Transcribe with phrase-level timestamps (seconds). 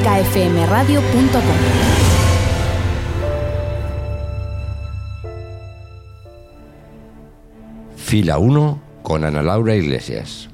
[0.00, 1.94] clásicafmradio.com.
[7.96, 10.53] Fila 1 con Ana Laura Iglesias.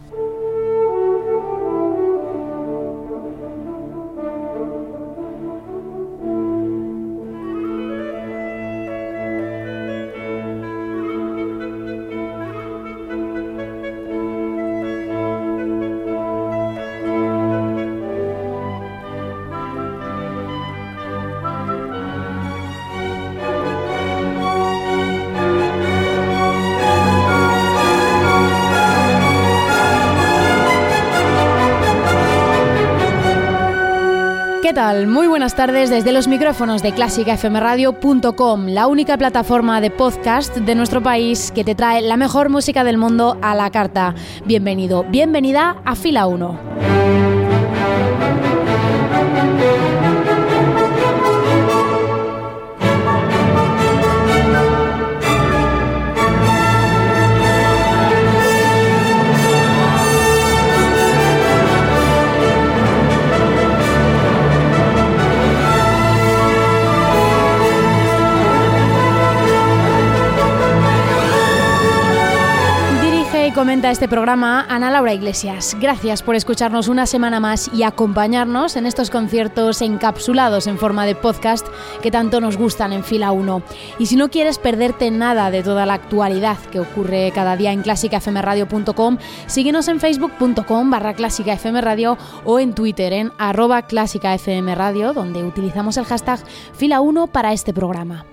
[34.90, 41.00] Muy buenas tardes desde los micrófonos de clásicafmradio.com, la única plataforma de podcast de nuestro
[41.00, 44.16] país que te trae la mejor música del mundo a la carta.
[44.46, 46.80] Bienvenido, bienvenida a Fila 1.
[73.61, 75.77] Comenta este programa Ana Laura Iglesias.
[75.78, 81.14] Gracias por escucharnos una semana más y acompañarnos en estos conciertos encapsulados en forma de
[81.14, 81.66] podcast
[82.00, 83.62] que tanto nos gustan en fila 1.
[83.98, 87.83] Y si no quieres perderte nada de toda la actualidad que ocurre cada día en
[87.83, 92.16] clásicafmradio.com, síguenos en facebook.com barra clásicafmradio
[92.47, 96.41] o en Twitter en arroba clásicafmradio, donde utilizamos el hashtag
[96.72, 98.25] fila 1 para este programa.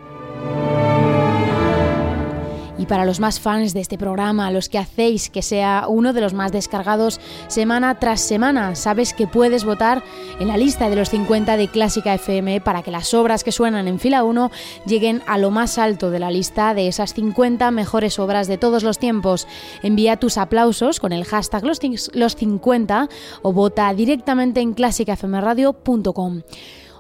[2.78, 6.22] Y para los más fans de este programa, los que hacéis que sea uno de
[6.22, 10.04] los más descargados semana tras semana, sabes que puedes votar
[10.40, 13.88] en la lista de los 50 de Clásica FM para que las obras que suenan
[13.88, 14.52] en fila 1
[14.86, 18.84] lleguen a lo más alto de la lista de esas 50 mejores obras de todos
[18.84, 19.48] los tiempos.
[19.82, 21.80] Envía tus aplausos con el hashtag los,
[22.36, 23.10] 50
[23.42, 26.42] o vota directamente en clásicafmradio.com.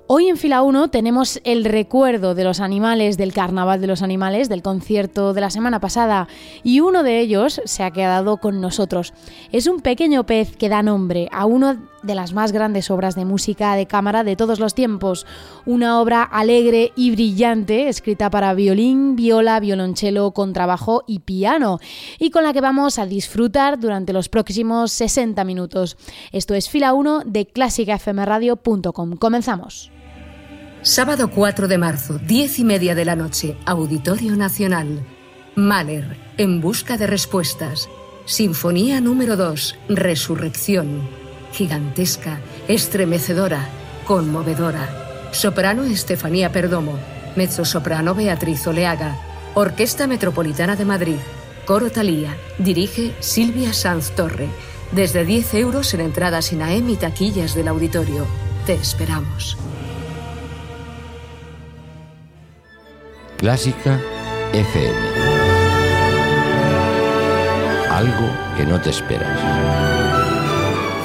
[0.09, 4.47] Hoy en fila 1 tenemos el recuerdo de los animales del Carnaval de los Animales,
[4.47, 6.29] del concierto de la semana pasada,
[6.63, 9.13] y uno de ellos se ha quedado con nosotros.
[9.51, 13.25] Es un pequeño pez que da nombre a una de las más grandes obras de
[13.25, 15.25] música de cámara de todos los tiempos,
[15.65, 21.79] una obra alegre y brillante, escrita para violín, viola, violonchelo, contrabajo y piano,
[22.17, 25.97] y con la que vamos a disfrutar durante los próximos 60 minutos.
[26.31, 29.17] Esto es fila 1 de clásicafmradio.com.
[29.17, 29.91] Comenzamos.
[30.83, 35.03] Sábado 4 de marzo, 10 y media de la noche, Auditorio Nacional.
[35.55, 37.89] Mahler, En busca de respuestas.
[38.25, 41.01] Sinfonía número 2, Resurrección.
[41.51, 43.67] Gigantesca, estremecedora,
[44.05, 45.29] conmovedora.
[45.31, 46.99] Soprano Estefanía Perdomo.
[47.35, 49.17] Mezzosoprano Beatriz Oleaga.
[49.55, 51.17] Orquesta Metropolitana de Madrid.
[51.65, 52.37] Coro Talía.
[52.59, 54.47] Dirige Silvia Sanz Torre.
[54.91, 58.25] Desde 10 euros en entradas INAEM y taquillas del auditorio.
[58.65, 59.57] Te esperamos.
[63.37, 64.01] Clásica
[64.51, 64.97] FM.
[67.87, 69.39] Algo que no te esperas.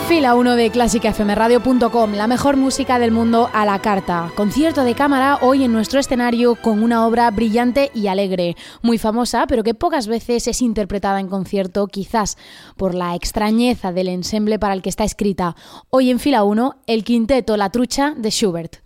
[0.09, 4.33] Fila 1 de clásicafmradio.com, la mejor música del mundo a la carta.
[4.35, 9.47] Concierto de cámara hoy en nuestro escenario con una obra brillante y alegre, muy famosa,
[9.47, 12.39] pero que pocas veces es interpretada en concierto, quizás
[12.79, 15.55] por la extrañeza del ensemble para el que está escrita.
[15.91, 18.77] Hoy en Fila 1, el quinteto La Trucha de Schubert.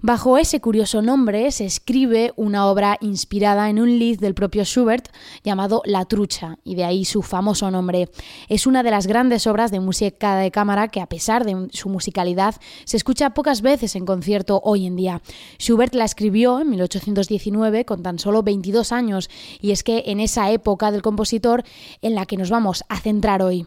[0.00, 5.08] Bajo ese curioso nombre se escribe una obra inspirada en un lead del propio Schubert
[5.42, 8.08] llamado La Trucha, y de ahí su famoso nombre.
[8.48, 11.88] Es una de las grandes obras de música de cámara que, a pesar de su
[11.88, 12.54] musicalidad,
[12.84, 15.20] se escucha pocas veces en concierto hoy en día.
[15.58, 19.28] Schubert la escribió en 1819 con tan solo 22 años,
[19.60, 21.64] y es que en esa época del compositor
[22.02, 23.66] en la que nos vamos a centrar hoy.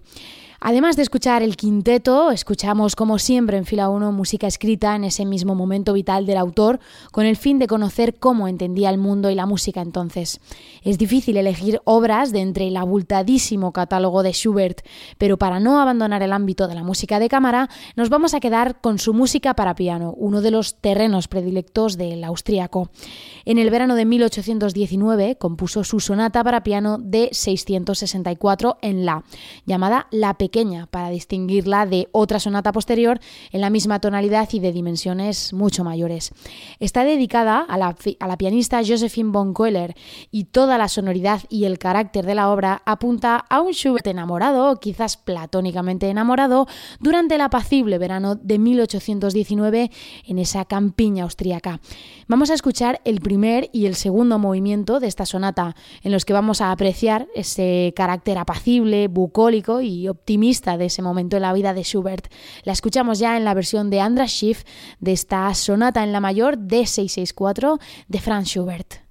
[0.64, 5.26] Además de escuchar el quinteto, escuchamos como siempre en fila 1 música escrita en ese
[5.26, 6.80] mismo momento vital del autor
[7.12, 10.40] con el fin de conocer cómo entendía el mundo y la música entonces.
[10.84, 14.86] Es difícil elegir obras de entre el abultadísimo catálogo de Schubert,
[15.18, 18.82] pero para no abandonar el ámbito de la música de cámara, nos vamos a quedar
[18.82, 22.92] con su música para piano, uno de los terrenos predilectos del austríaco.
[23.46, 29.24] En el verano de 1819 compuso su sonata para piano de 664 en La,
[29.66, 33.22] llamada La Pequeña pequeña para distinguirla de otra sonata posterior
[33.52, 36.34] en la misma tonalidad y de dimensiones mucho mayores.
[36.82, 39.96] Está dedicada a la, pianista Josephine von Koehler
[40.30, 44.76] y toda la sonoridad y el carácter de la obra apunta a un Schubert enamorado,
[44.82, 46.68] quizás platónicamente enamorado,
[47.00, 49.90] durante el apacible verano de 1819
[50.26, 51.80] en esa campiña austríaca.
[52.28, 56.34] Vamos a escuchar el primer y el segundo movimiento de esta sonata, en los que
[56.34, 61.76] vamos a apreciar ese carácter apacible, bucólico y optimista de ese momento en la vida
[61.76, 62.28] de Schubert.
[62.64, 64.64] La escuchamos ya en la versión de Andras Schiff
[65.00, 69.11] de esta sonata en la mayor D664 de Franz Schubert.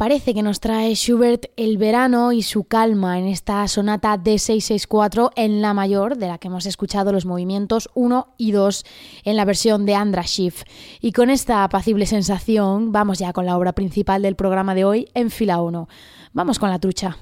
[0.00, 5.60] Parece que nos trae Schubert el verano y su calma en esta sonata D664 en
[5.60, 8.86] la mayor, de la que hemos escuchado los movimientos 1 y 2
[9.24, 10.62] en la versión de Andra Schiff.
[11.02, 15.08] Y con esta apacible sensación, vamos ya con la obra principal del programa de hoy
[15.12, 15.86] en fila 1.
[16.32, 17.18] Vamos con la trucha.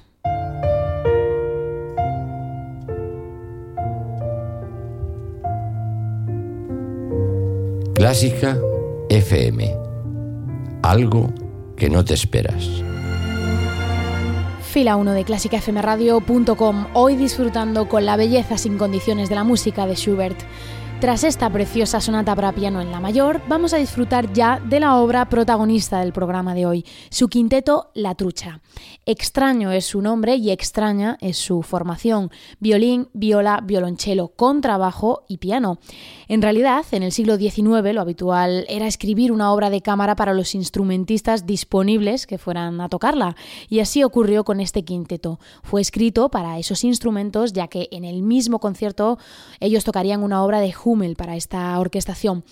[7.93, 8.57] Clásica
[9.09, 9.75] FM.
[10.81, 11.48] Algo
[11.79, 12.83] que no te esperas.
[14.61, 19.95] Fila 1 de clásicafmradio.com, hoy disfrutando con la belleza sin condiciones de la música de
[19.95, 20.37] Schubert.
[20.99, 24.97] Tras esta preciosa sonata para piano en la mayor, vamos a disfrutar ya de la
[24.97, 28.59] obra protagonista del programa de hoy, su quinteto La Trucha.
[29.05, 35.79] Extraño es su nombre y extraña es su formación, violín, viola, violonchelo, contrabajo y piano.
[36.27, 40.33] En realidad, en el siglo XIX lo habitual era escribir una obra de cámara para
[40.33, 43.37] los instrumentistas disponibles que fueran a tocarla,
[43.69, 45.39] y así ocurrió con este quinteto.
[45.63, 49.17] Fue escrito para esos instrumentos ya que en el mismo concierto
[49.61, 50.73] ellos tocarían una obra de
[51.15, 52.43] para esta orquestación.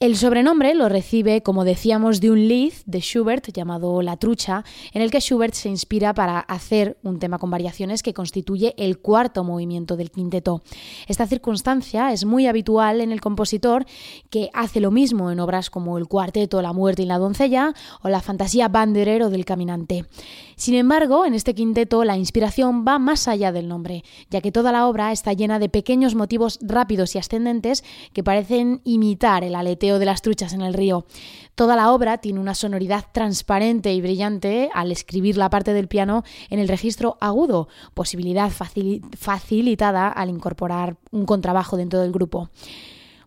[0.00, 5.00] El sobrenombre lo recibe, como decíamos, de un Lied de Schubert llamado La Trucha, en
[5.00, 9.44] el que Schubert se inspira para hacer un tema con variaciones que constituye el cuarto
[9.44, 10.62] movimiento del quinteto.
[11.06, 13.86] Esta circunstancia es muy habitual en el compositor,
[14.28, 17.72] que hace lo mismo en obras como El Cuarteto, La Muerte y la Doncella
[18.02, 20.04] o La Fantasía Banderero del Caminante.
[20.56, 24.72] Sin embargo, en este quinteto la inspiración va más allá del nombre, ya que toda
[24.72, 29.98] la obra está llena de pequeños motivos rápidos y ascendentes que parecen imitar el aleteo
[29.98, 31.06] de las truchas en el río.
[31.54, 36.24] Toda la obra tiene una sonoridad transparente y brillante al escribir la parte del piano
[36.50, 42.50] en el registro agudo, posibilidad facilitada al incorporar un contrabajo dentro del grupo.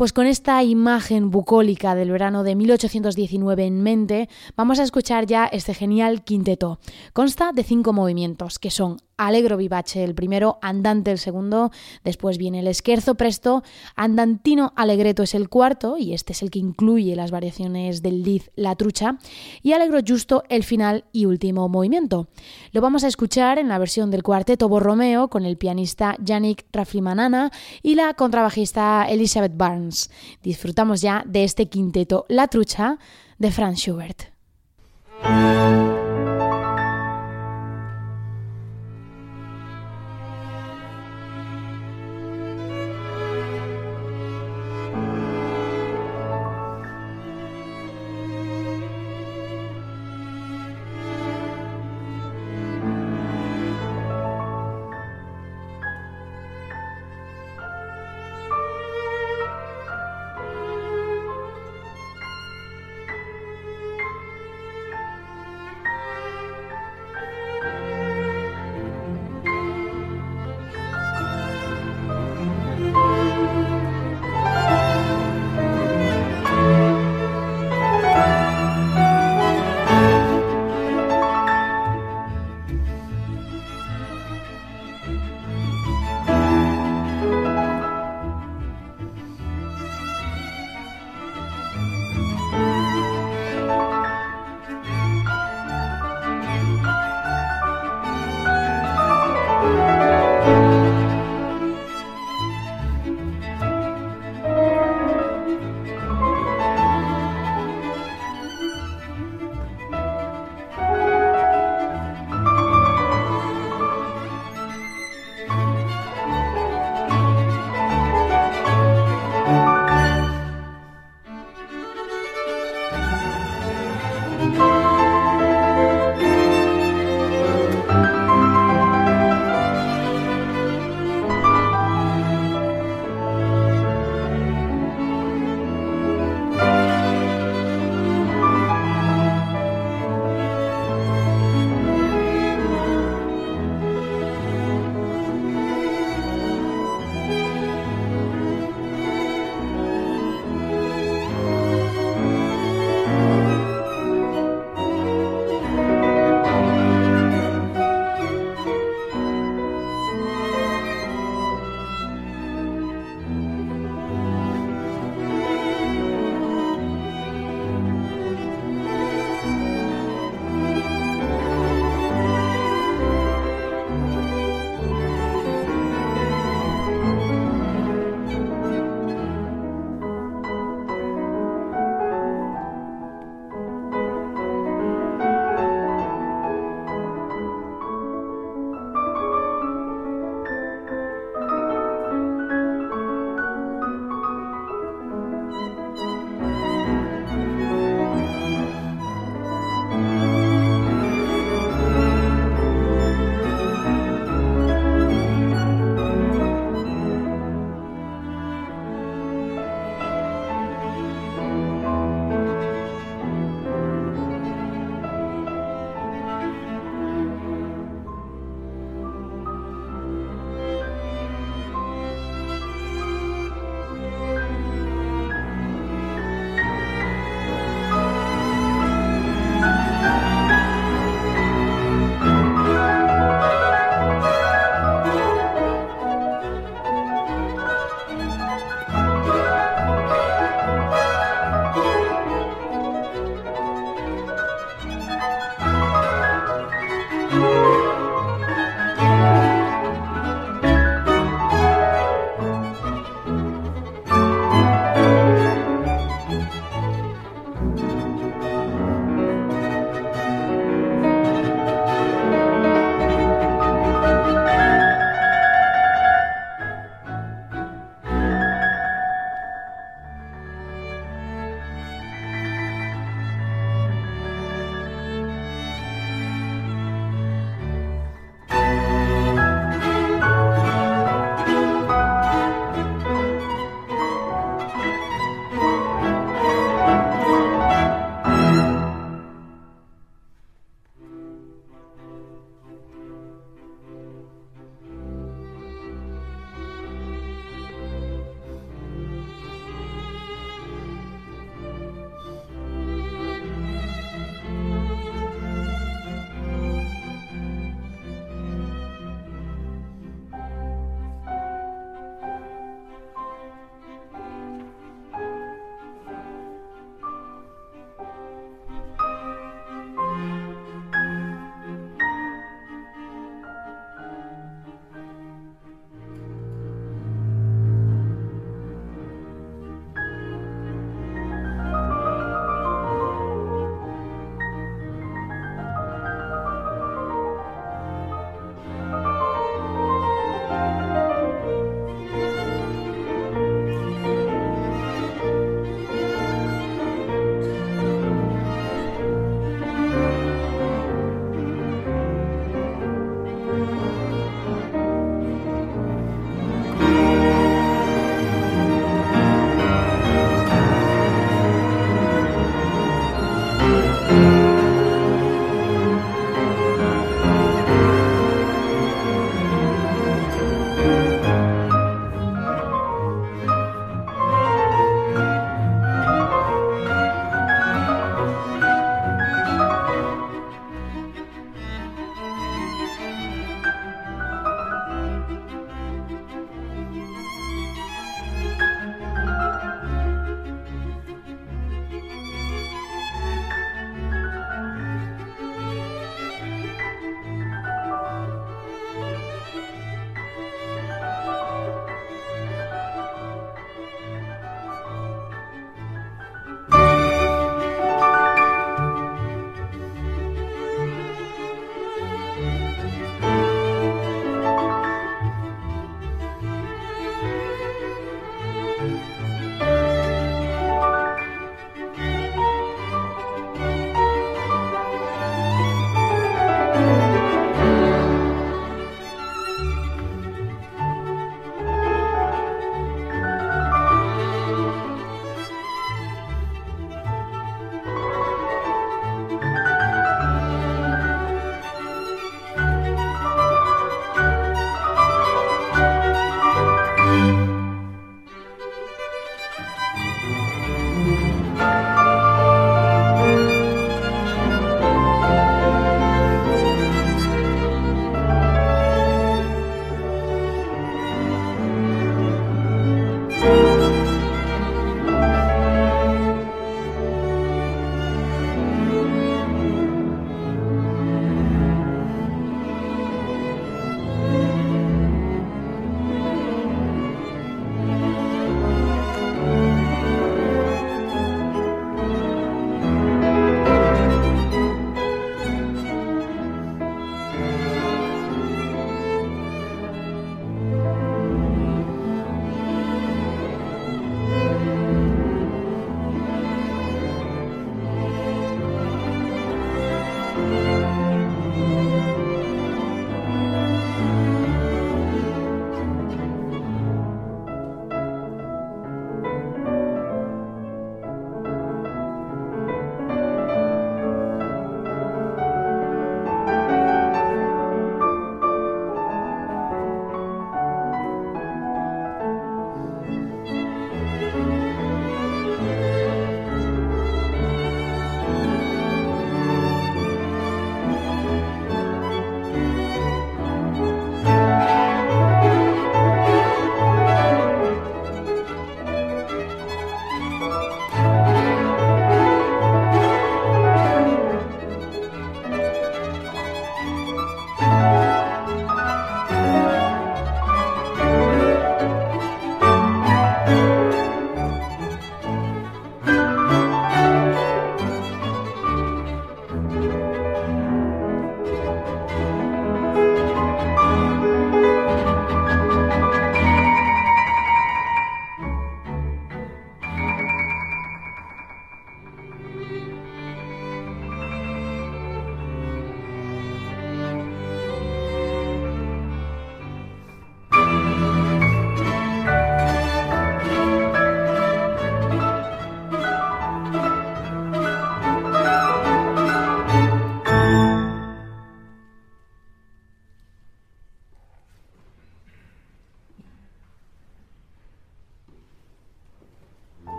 [0.00, 5.44] Pues con esta imagen bucólica del verano de 1819 en mente, vamos a escuchar ya
[5.44, 6.78] este genial quinteto.
[7.12, 11.70] Consta de cinco movimientos, que son Alegro vivace el primero, Andante el segundo,
[12.04, 13.62] después viene el Esquerzo presto,
[13.96, 18.50] Andantino alegreto es el cuarto, y este es el que incluye las variaciones del Liz
[18.56, 19.18] La Trucha,
[19.62, 22.28] y Alegro justo el final y último movimiento.
[22.72, 27.50] Lo vamos a escuchar en la versión del cuarteto Borromeo con el pianista Yannick Raflimanana
[27.82, 30.10] y la contrabajista Elizabeth Barnes.
[30.42, 32.98] Disfrutamos ya de este quinteto La Trucha
[33.38, 34.22] de Franz Schubert.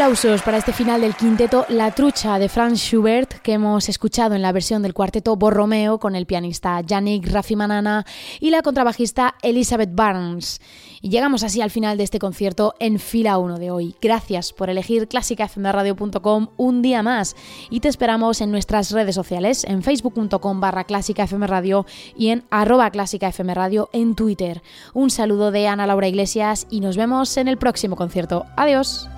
[0.00, 4.40] Aplausos para este final del quinteto La Trucha de Franz Schubert que hemos escuchado en
[4.40, 8.06] la versión del cuarteto Borromeo con el pianista Yannick Rafimanana
[8.40, 10.62] y la contrabajista Elizabeth Barnes.
[11.02, 13.94] Y llegamos así al final de este concierto en fila 1 de hoy.
[14.00, 17.36] Gracias por elegir clásicafmradio.com un día más
[17.68, 21.84] y te esperamos en nuestras redes sociales en facebook.com barra clásicafmradio
[22.16, 24.62] y en arroba clásicafmradio en Twitter.
[24.94, 28.46] Un saludo de Ana Laura Iglesias y nos vemos en el próximo concierto.
[28.56, 29.10] Adiós.